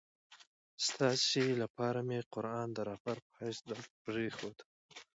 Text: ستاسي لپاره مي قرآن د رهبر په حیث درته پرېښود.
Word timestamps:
ستاسي 0.87 1.45
لپاره 1.61 1.99
مي 2.07 2.19
قرآن 2.33 2.67
د 2.73 2.77
رهبر 2.89 3.17
په 3.25 3.31
حیث 3.39 3.59
درته 3.69 3.95
پرېښود. 4.05 4.57